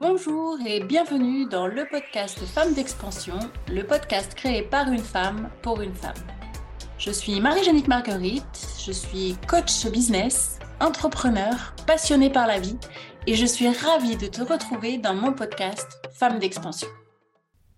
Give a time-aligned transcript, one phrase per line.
[0.00, 3.38] Bonjour et bienvenue dans le podcast Femmes d'expansion,
[3.68, 6.12] le podcast créé par une femme pour une femme.
[6.98, 12.76] Je suis Marie-Jeannick Marguerite, je suis coach business, entrepreneur, passionnée par la vie
[13.26, 16.88] et je suis ravie de te retrouver dans mon podcast Femmes d'expansion.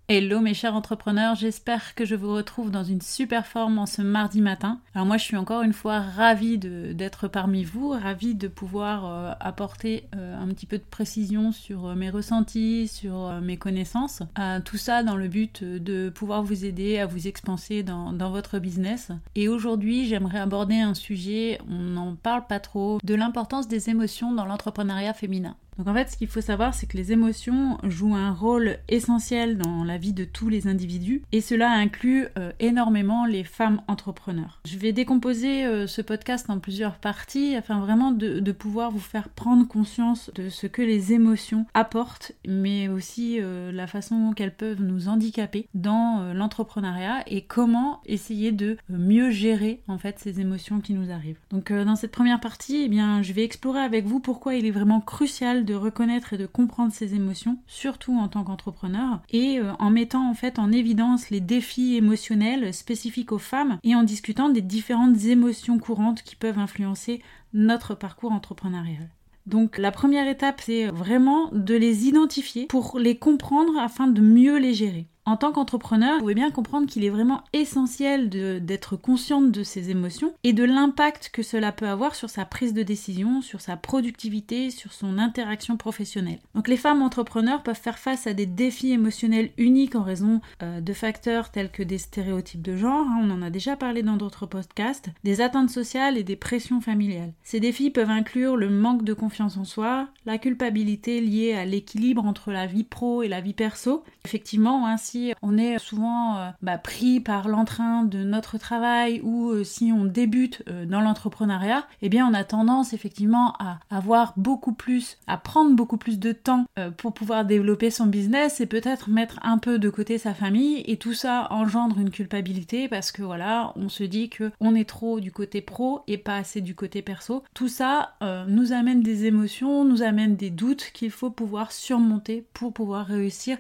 [0.09, 4.02] Hello mes chers entrepreneurs, j'espère que je vous retrouve dans une super forme en ce
[4.02, 4.79] mardi matin.
[4.95, 9.32] Alors moi je suis encore une fois ravie d'être parmi vous, ravie de pouvoir euh,
[9.40, 14.22] apporter euh, un petit peu de précision sur euh, mes ressentis, sur mes connaissances.
[14.64, 18.61] tout ça dans le but de pouvoir vous aider à vous expanser dans, dans votre
[18.61, 19.11] business.
[19.34, 24.32] Et aujourd'hui j'aimerais aborder un sujet, on n'en parle pas trop, de l'importance des émotions
[24.32, 25.57] dans l'entrepreneuriat féminin.
[25.79, 29.58] Donc en fait, ce qu'il faut savoir, c'est que les émotions jouent un rôle essentiel
[29.58, 34.61] dans la vie de tous les individus et cela inclut euh, énormément les femmes entrepreneurs.
[34.64, 39.28] Je vais décomposer euh, ce podcast en plusieurs parties afin vraiment de, pouvoir vous faire
[39.28, 44.81] prendre conscience de ce que les émotions apportent, mais aussi euh, la façon qu'elles peuvent
[44.81, 50.95] nous handicaper dans l'entrepreneuriat et comment essayer de mieux gérer en fait ces émotions qui
[50.95, 51.39] nous arrivent.
[51.51, 54.70] Donc dans cette première partie, eh bien, je vais explorer avec vous pourquoi il est
[54.70, 59.73] vraiment crucial de reconnaître et de comprendre ses émotions, surtout en tant qu'entrepreneur, et euh,
[59.78, 64.48] en mettant en fait en évidence les défis émotionnels spécifiques aux femmes et en discutant
[64.48, 69.11] des différentes émotions courantes qui peuvent influencer notre parcours entrepreneurial.
[69.47, 74.58] Donc la première étape, c'est vraiment de les identifier pour les comprendre afin de mieux
[74.58, 75.06] les gérer.
[75.29, 78.29] En tant qu'entrepreneur, vous pouvez bien comprendre qu'il est vraiment essentiel
[78.65, 82.75] d'être consciente de ses émotions et de l'impact que cela peut avoir sur sa prise
[82.75, 86.39] de décision, sur sa productivité, sur son interaction professionnelle.
[86.55, 90.81] Donc les femmes entrepreneurs peuvent faire face à des défis émotionnels uniques en raison euh,
[90.81, 94.17] de facteurs tels que des stéréotypes de genre, hein, on en a déjà parlé dans
[94.17, 97.33] d'autres podcasts, des attentes sociales et des pressions familiales.
[97.43, 102.25] Ces défis peuvent inclure le manque de confiance en soi, la culpabilité liée à l'équilibre
[102.25, 104.05] entre la vie pro et la vie perso.
[104.25, 109.65] Effectivement, ainsi on est souvent euh, bah, pris par l'entrain de notre travail ou euh,
[109.65, 114.73] si on débute euh, dans l'entrepreneuriat, eh bien on a tendance effectivement à avoir beaucoup
[114.73, 116.67] plus, à prendre beaucoup plus de temps
[116.97, 120.97] pour pouvoir développer son business et peut-être mettre un peu de côté sa famille et
[120.97, 125.21] tout ça engendre une culpabilité parce que voilà, on se dit que on est trop
[125.21, 127.43] du côté pro et pas assez du côté perso.
[127.55, 128.16] Tout ça
[128.48, 133.59] nous amène des émotions, nous amène des doutes qu'il faut pouvoir surmonter pour pouvoir réussir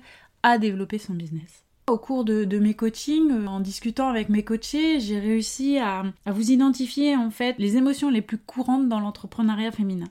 [0.58, 1.64] développer son business.
[1.88, 6.50] Au cours de, mes coachings, euh, en discutant avec mes coachés, j'ai réussi à, vous
[6.50, 10.08] identifier en fait les émotions les plus courantes dans l'entrepreneuriat féminin.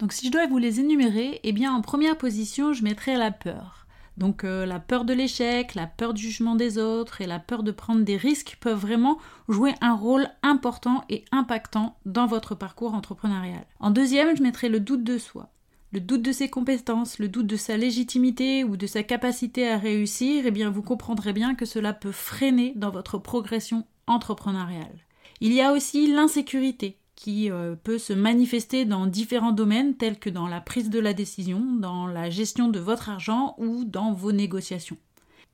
[0.00, 3.30] Donc si je dois vous les énumérer, eh bien en première position, je mettrai la
[3.30, 3.86] peur.
[4.16, 7.62] Donc euh, la peur de l'échec, la peur du jugement des autres et la peur
[7.62, 12.94] de prendre des risques peuvent vraiment jouer un rôle important et impactant dans votre parcours
[12.94, 13.64] entrepreneurial.
[13.78, 15.48] En deuxième, je mettrai le doute de soi
[15.92, 19.76] le doute de ses compétences, le doute de sa légitimité ou de sa capacité à
[19.76, 25.04] réussir, eh bien vous comprendrez bien que cela peut freiner dans votre progression entrepreneuriale.
[25.40, 30.30] Il y a aussi l'insécurité qui euh, peut se manifester dans différents domaines tels que
[30.30, 34.32] dans la prise de la décision, dans la gestion de votre argent ou dans vos
[34.32, 34.96] négociations.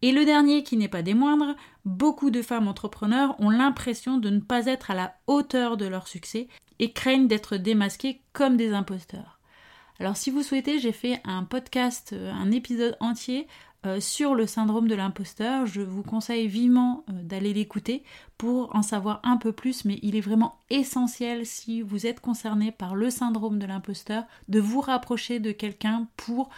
[0.02, 4.30] Et le dernier qui n'est pas des moindres, beaucoup de femmes entrepreneurs ont l'impression de
[4.30, 6.46] ne pas être à la hauteur de leur succès
[6.78, 9.37] et craignent d'être démasquées comme des imposteurs.
[10.00, 13.48] Alors si vous souhaitez, j'ai fait un podcast, euh, un épisode entier
[13.84, 15.66] euh, sur le syndrome de l'imposteur.
[15.66, 18.04] Je vous conseille vivement euh, d'aller l'écouter
[18.36, 22.70] pour en savoir un peu plus, mais il est vraiment essentiel si vous êtes concerné
[22.70, 26.48] par le syndrome de l'imposteur de vous rapprocher de quelqu'un pour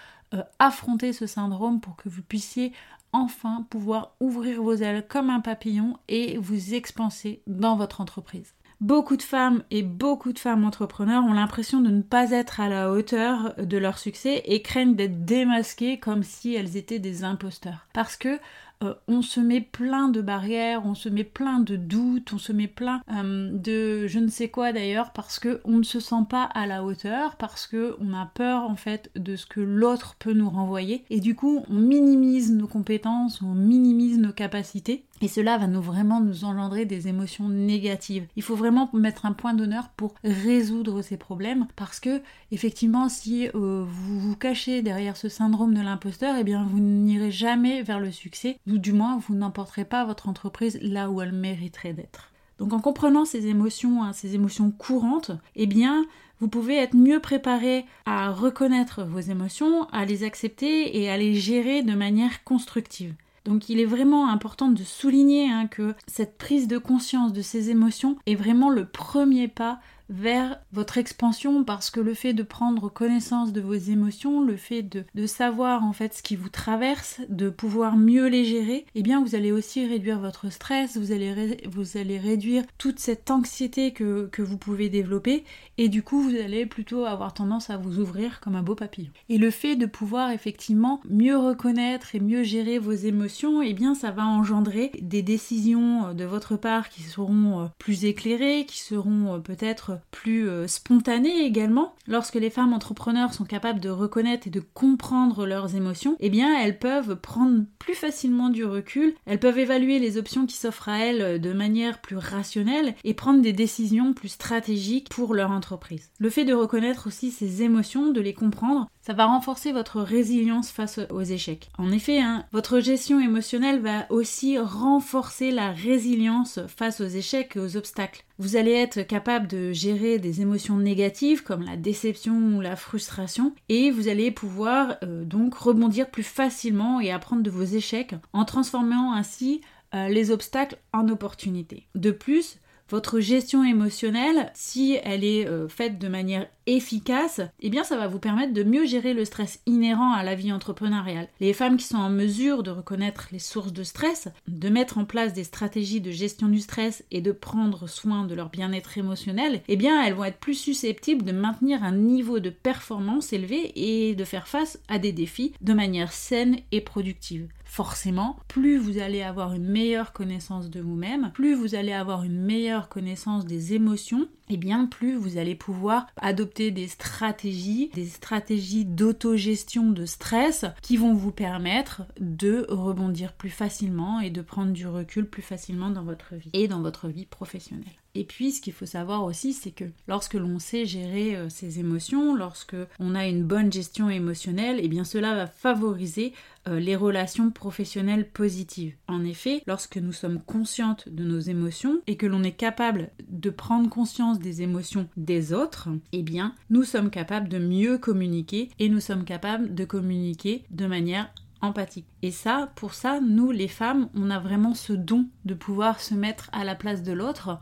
[0.61, 2.73] affronter ce syndrome, pour que vous puissiez
[3.13, 8.55] enfin pouvoir ouvrir vos ailes comme un papillon et vous expanser dans votre entreprise.
[8.81, 12.71] Beaucoup de femmes et beaucoup de femmes entrepreneurs ont l'impression de ne pas être à
[12.71, 17.87] la hauteur de leur succès et craignent d'être démasquées comme si elles étaient des imposteurs.
[17.93, 18.39] Parce que
[18.83, 22.53] euh, on se met plein de barrières, on se met plein de doutes, on se
[22.53, 26.25] met plein euh, de je ne sais quoi d'ailleurs parce que on ne se sent
[26.29, 30.17] pas à la hauteur, parce que on a peur en fait de ce que l'autre
[30.19, 31.05] peut nous renvoyer.
[31.11, 35.05] Et du coup on minimise nos compétences, on minimise nos capacités.
[35.23, 38.27] Et cela va nous vraiment nous engendrer des émotions négatives.
[38.37, 43.49] Il faut vraiment mettre un point d'honneur pour résoudre ces problèmes parce que effectivement si
[43.49, 48.01] euh, vous vous cachez derrière ce syndrome de l'imposteur, eh bien vous n'irez jamais vers
[48.01, 52.31] le succès du moins vous n'emporterez pas votre entreprise là où elle mériterait d'être.
[52.59, 56.05] Donc en comprenant ces émotions, hein, ces émotions courantes, eh bien
[56.41, 61.35] vous pouvez être mieux préparé à reconnaître vos émotions, à les accepter et à les
[61.35, 63.15] gérer de manière constructive.
[63.45, 67.71] Donc il est vraiment important de souligner hein, que cette prise de conscience de ces
[67.71, 72.91] émotions est vraiment le premier pas vers votre expansion parce que le fait de prendre
[72.91, 77.49] connaissance de vos émotions, le fait de, savoir en fait ce qui vous traverse, de
[77.49, 81.97] pouvoir mieux les gérer, eh bien vous allez aussi réduire votre stress, vous allez, vous
[81.97, 85.45] allez réduire toute cette anxiété que, que vous pouvez développer
[85.79, 89.11] et du coup vous allez plutôt avoir tendance à vous ouvrir comme un beau papillon.
[89.29, 93.95] Et le fait de pouvoir effectivement mieux reconnaître et mieux gérer vos émotions, eh bien
[93.95, 99.35] ça va engendrer des décisions de votre part qui seront euh, plus éclairées, qui seront
[99.35, 101.95] euh, peut-être plus euh, spontanée également.
[102.07, 106.59] Lorsque les femmes entrepreneurs sont capables de reconnaître et de comprendre leurs émotions, eh bien
[106.59, 110.99] elles peuvent prendre plus facilement du recul, elles peuvent évaluer les options qui s'offrent à
[110.99, 116.11] elles euh, de manière plus rationnelle et prendre des décisions plus stratégiques pour leur entreprise.
[116.19, 120.71] Le fait de reconnaître aussi ces émotions, de les comprendre, ça va renforcer votre résilience
[120.71, 121.71] face aux échecs.
[121.79, 127.61] En effet, hein, votre gestion émotionnelle va aussi renforcer la résilience face aux échecs et
[127.61, 128.25] aux obstacles.
[128.39, 133.55] Vous allez être capable de gérer des émotions négatives comme la déception ou la frustration
[133.69, 138.45] et vous allez pouvoir euh, donc rebondir plus facilement et apprendre de vos échecs en
[138.45, 139.61] transformant ainsi
[139.95, 141.87] euh, les obstacles en opportunités.
[141.95, 142.59] De plus,
[142.91, 148.07] votre gestion émotionnelle, si elle est euh, faite de manière efficace, eh bien ça va
[148.07, 151.29] vous permettre de mieux gérer le stress inhérent à la vie entrepreneuriale.
[151.41, 155.05] Les femmes qui sont en mesure de reconnaître les sources de stress, de mettre en
[155.05, 159.63] place des stratégies de gestion du stress et de prendre soin de leur bien-être émotionnel,
[159.69, 164.15] eh bien elles vont être plus susceptibles de maintenir un niveau de performance élevé et
[164.15, 169.23] de faire face à des défis de manière saine et productive forcément, plus vous allez
[169.23, 174.27] avoir une meilleure connaissance de vous-même, plus vous allez avoir une meilleure connaissance des émotions,
[174.51, 180.97] et bien plus vous allez pouvoir adopter des stratégies, des stratégies d'autogestion de stress qui
[180.97, 186.05] vont vous permettre de rebondir plus facilement et de prendre du recul plus facilement dans
[186.05, 187.87] votre vie et dans votre vie professionnelle.
[188.15, 191.79] Et puis, ce qu'il faut savoir aussi, c'est que lorsque l'on sait gérer euh, ses
[191.79, 196.33] émotions, lorsque on a une bonne gestion émotionnelle, eh bien cela va favoriser
[196.69, 198.95] euh, les relations professionnelles positives.
[199.07, 203.51] En effet, lorsque nous sommes conscientes de nos émotions et que l'on est capable de
[203.51, 208.89] prendre conscience des émotions des autres, eh bien, nous sommes capables de mieux communiquer et
[208.89, 212.07] nous sommes capables de communiquer de manière empathique.
[212.23, 216.15] Et ça, pour ça, nous les femmes, on a vraiment ce don de pouvoir se
[216.15, 217.59] mettre à la place de l'autre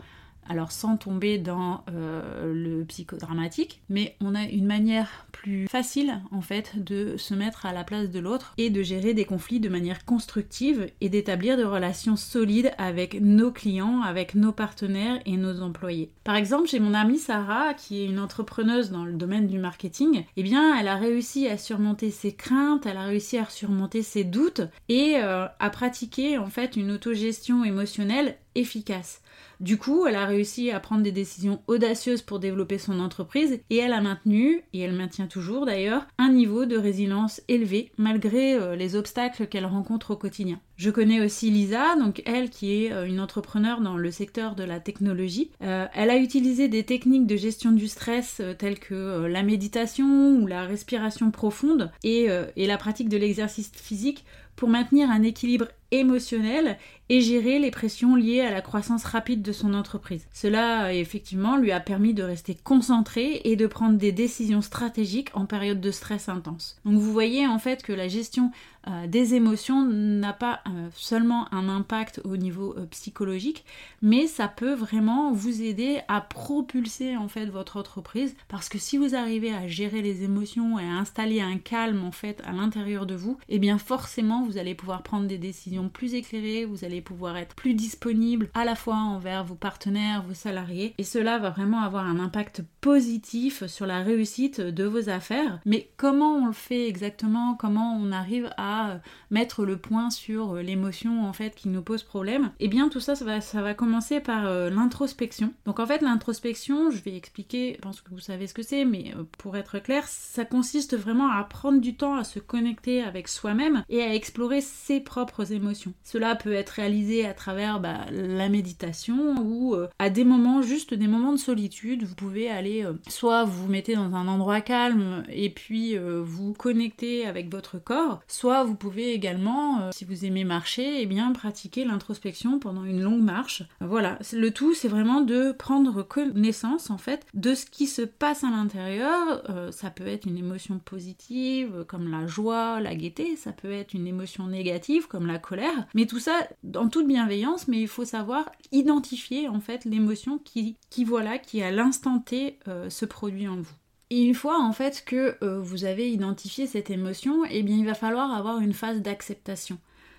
[0.49, 6.41] alors sans tomber dans euh, le psychodramatique, mais on a une manière plus facile en
[6.41, 9.69] fait de se mettre à la place de l'autre et de gérer des conflits de
[9.69, 15.61] manière constructive et d'établir des relations solides avec nos clients, avec nos partenaires et nos
[15.61, 16.11] employés.
[16.25, 20.25] Par exemple, j'ai mon amie Sarah qui est une entrepreneuse dans le domaine du marketing,
[20.37, 24.25] eh bien elle a réussi à surmonter ses craintes, elle a réussi à surmonter ses
[24.25, 29.23] doutes et euh, à pratiquer en fait une autogestion émotionnelle efficace.
[29.61, 33.77] Du coup, elle a réussi à prendre des décisions audacieuses pour développer son entreprise et
[33.77, 38.77] elle a maintenu, et elle maintient toujours d'ailleurs, un niveau de résilience élevé malgré euh,
[38.77, 40.61] les obstacles qu'elle rencontre au quotidien.
[40.79, 44.63] Je connais aussi Lisa, donc elle qui est euh, une entrepreneur dans le secteur de
[44.63, 45.51] la technologie.
[45.61, 50.47] Euh, elle a utilisé des techniques de gestion du stress telles que la méditation ou
[50.47, 54.25] la respiration profonde et la pratique de l'exercice physique
[54.59, 56.79] pour maintenir un équilibre émotionnel
[57.09, 60.27] et gérer les pressions liées à la croissance rapide de son entreprise.
[60.35, 65.47] Cela effectivement lui a permis de rester concentré et de prendre des décisions stratégiques en
[65.47, 66.77] période de stress intense.
[66.85, 68.51] Donc vous voyez en fait que la gestion
[68.89, 73.65] euh, des émotions n'a pas euh, seulement un impact au niveau euh, psychologique,
[74.03, 78.97] mais ça peut vraiment vous aider à propulser en fait votre entreprise parce que si
[78.97, 83.07] vous arrivez à gérer les émotions et à installer un calme en fait à l'intérieur
[83.07, 86.85] de vous, et eh bien forcément vous allez pouvoir prendre des décisions plus éclairées, vous
[86.85, 91.39] allez pouvoir être plus disponible à la fois envers vos partenaires, vos salariés et cela
[91.39, 95.61] va vraiment avoir un impact positif sur la réussite de vos affaires.
[95.65, 97.55] Mais comment on le fait exactement?
[97.55, 98.99] Comment on arrive à euh,
[99.31, 103.01] mettre le point sur euh, l'émotion en fait qui nous pose problème, eh bien tout
[103.01, 105.53] ça ça va, ça va commencer par euh, l'introspection.
[105.67, 108.85] Donc en fait l'introspection, je vais expliquer, je pense que vous savez ce que c'est,
[108.85, 113.29] mais pour être clair, ça consiste vraiment à prendre du temps à se connecter avec
[113.29, 115.93] soi-même et à explorer ses propres émotions.
[116.05, 121.09] Cela peut être réalisé à travers bah, la méditation ou à des moments, juste des
[121.09, 125.51] moments de solitude, vous pouvez aller soit vous vous mettez dans un endroit calme et
[125.51, 131.01] puis vous connectez avec votre corps, soit vous pouvez également, euh, si vous aimez marcher,
[131.01, 133.63] et bien pratiquer l'introspection pendant une longue marche.
[133.81, 138.43] Voilà, le tout c'est vraiment de prendre connaissance en fait de ce qui se passe
[138.43, 139.43] à l'intérieur.
[139.51, 143.95] Euh, ça peut être une émotion positive comme la joie, la gaieté, ça peut être
[143.95, 148.05] une émotion négatives comme la colère, mais tout ça en toute bienveillance, mais il faut
[148.05, 153.49] savoir identifier en fait l'émotion qui, qui voilà, qui à l'instant T euh, se produit
[153.49, 153.77] en vous.
[154.11, 157.85] Et une fois en fait que euh, vous avez identifié cette émotion, eh bien il
[157.85, 159.79] va falloir avoir une phase d'acceptation.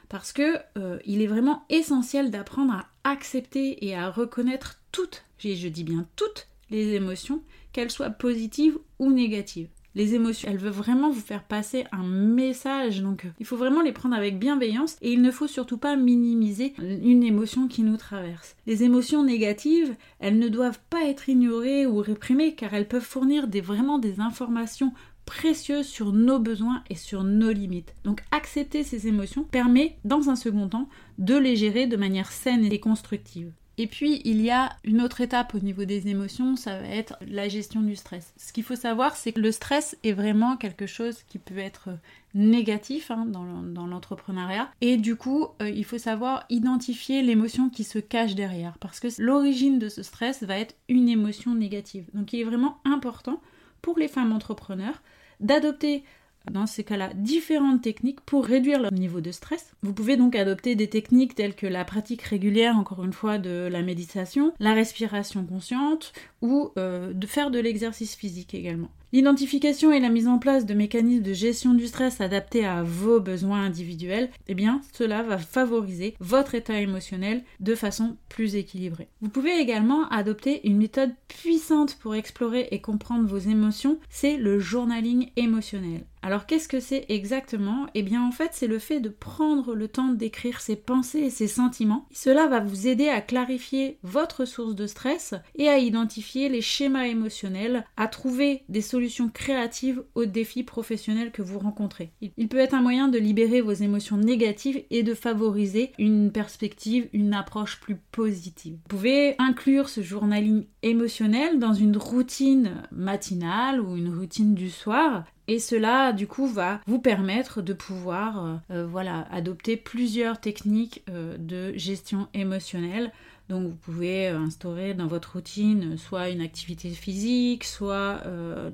[0.09, 5.67] Parce que euh, il est vraiment essentiel d'apprendre à accepter et à reconnaître toutes, je
[5.67, 10.49] dis bien toutes, les émotions, qu'elles soient positives ou négatives les émotions.
[10.49, 14.15] Elle veut vraiment vous faire passer un message, donc euh, il faut vraiment les prendre
[14.15, 18.55] avec bienveillance et il ne faut surtout pas minimiser une émotion qui nous traverse.
[18.67, 23.47] Les émotions négatives, elles ne doivent pas être ignorées ou réprimées car elles peuvent fournir
[23.61, 24.93] vraiment des informations
[25.29, 27.93] précieuses sur nos besoins et sur nos limites.
[28.03, 32.65] Donc accepter ces émotions permet, dans un second temps, de les gérer de manière saine
[32.65, 33.51] et constructive.
[33.77, 37.15] Et puis, il y a une autre étape au niveau des émotions, ça va être
[37.21, 38.33] la gestion du stress.
[38.37, 41.89] Ce qu'il faut savoir, c'est que le stress est vraiment quelque chose qui peut être
[42.33, 44.69] négatif hein, dans l'entrepreneuriat.
[44.81, 48.77] Et du coup, euh, il faut savoir identifier l'émotion qui se cache derrière.
[48.79, 52.09] Parce que l'origine de ce stress va être une émotion négative.
[52.15, 53.39] Donc, il est vraiment important
[53.81, 55.01] pour les femmes entrepreneurs
[55.39, 56.03] d'adopter
[56.51, 59.73] dans ces cas-là différentes techniques pour réduire leur niveau de stress.
[59.83, 63.67] Vous pouvez donc adopter des techniques telles que la pratique régulière, encore une fois, de
[63.71, 68.89] la méditation, la respiration consciente ou euh, de faire de l'exercice physique également.
[69.11, 73.19] L'identification et la mise en place de mécanismes de gestion du stress adaptés à vos
[73.19, 79.07] besoins individuels, eh bien, cela va favoriser votre état émotionnel de façon plus équilibrée.
[79.21, 84.59] Vous pouvez également adopter une méthode puissante pour explorer et comprendre vos émotions, c'est le
[84.59, 86.05] journaling émotionnel.
[86.21, 87.87] Alors qu'est-ce que c'est exactement?
[87.93, 91.29] Eh bien en fait c'est le fait de prendre le temps d'écrire ses pensées et
[91.29, 92.07] ses sentiments.
[92.11, 97.05] Cela va vous aider à clarifier votre source de stress et à identifier les schémas
[97.05, 102.11] émotionnels, à trouver des solutions créatives aux défis professionnels que vous rencontrez.
[102.21, 107.07] Il peut être un moyen de libérer vos émotions négatives et de favoriser une perspective,
[107.13, 108.73] une approche plus positive.
[108.73, 115.23] Vous pouvez inclure ce journaling émotionnel dans une routine matinale ou une routine du soir
[115.49, 121.01] et cela, du coup, va vous permettre de pouvoir euh, euh, voilà, adopter plusieurs techniques
[121.09, 123.11] euh, de gestion émotionnelle
[123.49, 128.21] donc vous pouvez instaurer dans votre routine soit une activité physique, soit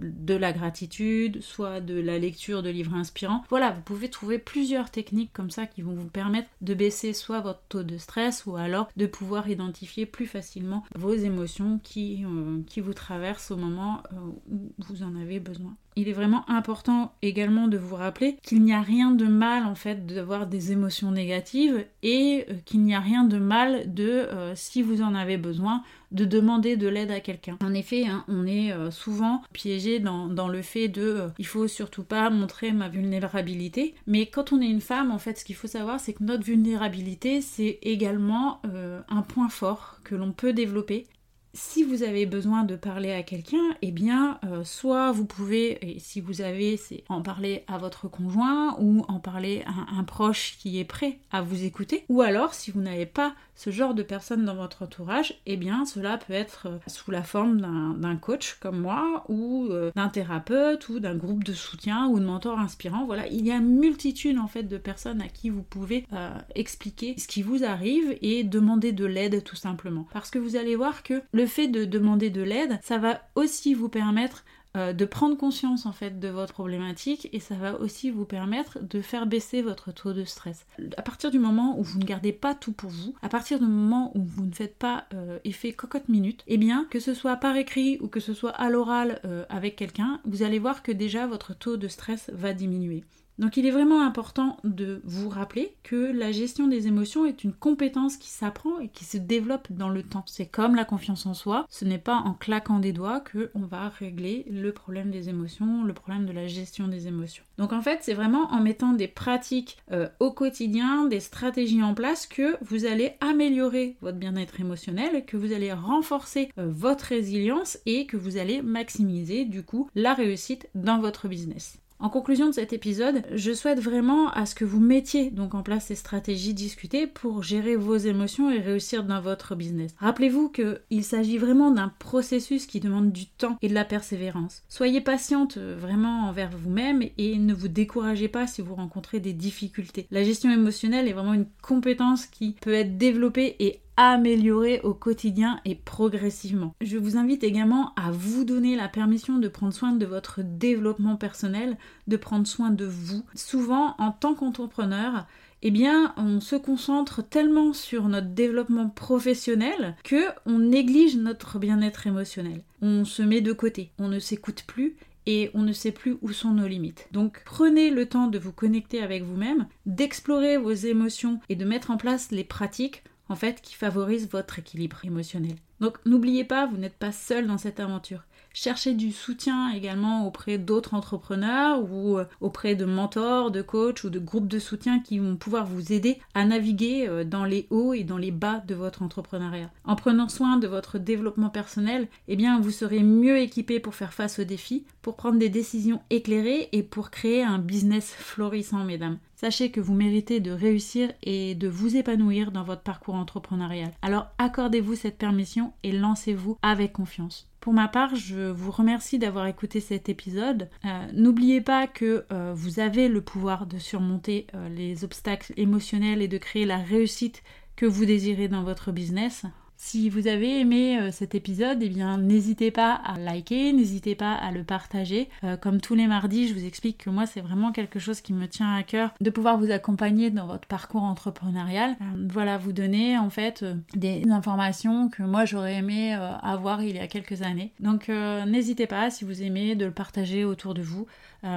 [0.01, 3.46] de la gratitude, soit de la lecture de livres inspirants.
[3.48, 7.39] Voilà, vous pouvez trouver plusieurs techniques comme ça qui vont vous permettre de baisser soit
[7.39, 12.94] votre taux de stress ou alors de pouvoir identifier plus facilement vos émotions qui vous
[12.94, 14.03] traversent au moment
[14.51, 18.73] où vous en avez besoin il est vraiment important également de vous rappeler qu'il n'y
[18.73, 22.99] a rien de mal en fait d'avoir des émotions négatives et euh, qu'il n'y a
[22.99, 27.19] rien de mal de, euh, si vous en avez besoin, de demander de l'aide à
[27.19, 27.57] quelqu'un.
[27.63, 32.03] En effet, hein, on est euh, souvent piégé dans, le fait de il faut surtout
[32.03, 33.95] pas montrer ma vulnérabilité.
[34.05, 36.43] Mais quand on est une femme, en fait, ce qu'il faut savoir, c'est que notre
[36.43, 38.61] vulnérabilité, c'est également
[39.09, 41.07] un point fort que l'on peut développer
[41.55, 46.00] si vous avez besoin de parler à quelqu'un, eh bien, euh, soit vous pouvez, et
[46.00, 50.57] si vous avez, c'est en parler à votre conjoint ou en parler à un proche
[50.59, 54.03] qui est prêt à vous écouter, ou alors, si vous n'avez pas ce genre de
[54.03, 57.62] personne dans votre entourage, eh bien, cela peut être euh, sous la forme
[58.00, 62.25] d'un coach comme moi, ou euh, d'un thérapeute, ou d'un groupe de soutien, ou de
[62.25, 63.05] mentor inspirant.
[63.05, 66.05] Voilà, il y a multitude en fait de personnes à qui vous pouvez
[66.53, 70.05] expliquer ce qui vous arrive et demander de l'aide tout simplement.
[70.12, 73.21] Parce que vous allez voir que le le fait de demander de l'aide, ça va
[73.35, 77.79] aussi vous permettre euh, de prendre conscience en fait de votre problématique et ça va
[77.79, 80.65] aussi vous permettre de faire baisser votre taux de stress.
[80.97, 83.67] À partir du moment où vous ne gardez pas tout pour vous, à partir du
[83.67, 87.35] moment où vous ne faites pas euh, effet cocotte minute, eh bien que ce soit
[87.35, 90.91] par écrit ou que ce soit à l'oral euh, avec quelqu'un, vous allez voir que
[90.91, 93.03] déjà votre taux de stress va diminuer.
[93.37, 97.53] Donc il est vraiment important de vous rappeler que la gestion des émotions est une
[97.53, 100.23] compétence qui s'apprend et qui se développe dans le temps.
[100.25, 103.65] C'est comme la confiance en soi, ce n'est pas en claquant des doigts que on
[103.65, 107.43] va régler le problème des émotions, le problème de la gestion des émotions.
[107.57, 111.93] Donc en fait, c'est vraiment en mettant des pratiques euh, au quotidien, des stratégies en
[111.93, 117.77] place que vous allez améliorer votre bien-être émotionnel, que vous allez renforcer euh, votre résilience
[117.85, 121.77] et que vous allez maximiser du coup la réussite dans votre business.
[122.05, 125.63] En conclusion de cet épisode, je souhaite vraiment à ce que vous mettiez donc en
[125.63, 129.95] place ces stratégies discutées pour gérer vos émotions et réussir dans votre business.
[129.97, 134.62] Rappelez-vous qu'il s'agit vraiment d'un processus qui demande du temps et de la persévérance.
[134.69, 139.33] Soyez patiente euh, vraiment envers vous-même et ne vous découragez pas si vous rencontrez des
[139.33, 140.05] difficultés.
[140.12, 145.59] La gestion émotionnelle est vraiment une compétence qui peut être développée et améliorer au quotidien
[145.65, 146.75] et progressivement.
[146.81, 151.15] Je vous invite également à vous donner la permission de prendre soin de votre développement
[151.15, 153.23] personnel, de prendre soin de vous.
[153.35, 155.25] Souvent, en tant qu'entrepreneur,
[155.61, 162.05] eh bien, on se concentre tellement sur notre développement professionnel que on néglige notre bien-être
[162.07, 162.61] émotionnel.
[162.81, 166.31] On se met de côté, on ne s'écoute plus et on ne sait plus où
[166.31, 167.07] sont nos limites.
[167.11, 171.89] Donc prenez le temps de vous connecter avec vous-même, d'explorer vos émotions et de mettre
[171.89, 175.55] en place les pratiques en fait qui favorisent votre équilibre émotionnel.
[175.79, 178.24] Donc n'oubliez pas, vous n'êtes pas seul dans cette aventure.
[178.57, 184.09] Cherchez du soutien également auprès d'autres entrepreneurs ou euh, auprès de mentors, de coachs ou
[184.09, 187.93] de groupes de soutien qui vont pouvoir vous aider à naviguer euh, dans les hauts
[187.93, 189.69] et dans les bas de votre entrepreneuriat.
[189.83, 194.13] En prenant soin de votre développement personnel, eh bien vous serez mieux équipé pour faire
[194.13, 199.17] face aux défis, pour prendre des décisions éclairées et pour créer un business florissant, mesdames.
[199.35, 203.91] Sachez que vous méritez de réussir et de vous épanouir dans votre parcours entrepreneurial.
[204.01, 207.50] Alors accordez-vous cette permission et lancez-vous avec confiance.
[207.65, 210.69] Pour ma part, je vous remercie d'avoir écouté cet épisode.
[210.86, 216.22] Euh, n'oubliez pas que euh, vous avez le pouvoir de surmonter euh, les obstacles émotionnels
[216.22, 217.41] et de créer la réussite
[217.75, 219.48] que vous désirez dans votre business.
[219.77, 224.34] Si vous avez aimé euh, cet épisode, eh bien n'hésitez pas à liker, n'hésitez pas
[224.34, 225.29] à le partager.
[225.44, 228.32] Euh, comme tous les mardis, je vous explique que moi c'est vraiment quelque chose qui
[228.34, 231.91] me tient à cœur de pouvoir vous accompagner dans votre parcours entrepreneurial.
[232.01, 237.00] Euh, voilà, vous donner en fait des informations que moi j'aurais aimé avoir il y
[237.00, 237.72] a quelques années.
[237.79, 241.05] Donc n'hésitez pas si vous aimez de le partager autour de vous.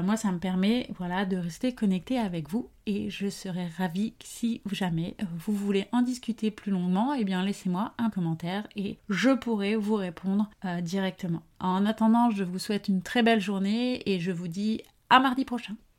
[0.02, 4.62] Moi ça me permet voilà de rester connecté avec vous et je serais ravie si
[4.71, 9.76] jamais vous voulez en discuter plus longuement, eh bien laissez-moi un commentaire et je pourrai
[9.76, 11.42] vous répondre euh, directement.
[11.61, 15.45] En attendant, je vous souhaite une très belle journée et je vous dis à mardi
[15.45, 15.75] prochain.